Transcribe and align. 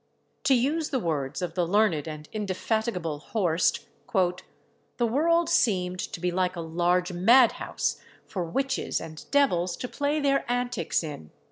To 0.45 0.55
use 0.55 0.89
the 0.89 0.97
words 0.99 1.43
of 1.43 1.53
the 1.53 1.63
learned 1.67 2.07
and 2.07 2.27
indefatigable 2.33 3.19
Horst, 3.19 3.85
"the 4.11 5.05
world 5.05 5.47
seemed 5.47 5.99
to 5.99 6.19
be 6.19 6.31
like 6.31 6.55
a 6.55 6.59
large 6.61 7.13
madhouse 7.13 8.01
for 8.25 8.43
witches 8.43 8.99
and 8.99 9.23
devils 9.29 9.77
to 9.77 9.87
play 9.87 10.19
their 10.19 10.43
antics 10.51 11.03
in." 11.03 11.29